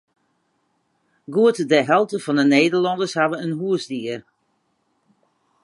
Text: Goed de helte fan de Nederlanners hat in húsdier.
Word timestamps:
Goed 1.35 1.57
de 1.73 1.81
helte 1.89 2.17
fan 2.23 2.39
de 2.41 2.45
Nederlanners 2.55 3.15
hat 3.21 3.39
in 3.45 3.53
húsdier. 3.59 4.21